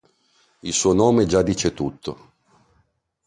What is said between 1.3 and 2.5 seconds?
dice tutto.